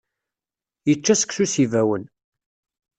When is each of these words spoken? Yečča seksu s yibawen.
Yečča 0.87 1.15
seksu 1.15 1.45
s 1.51 1.53
yibawen. 1.59 2.03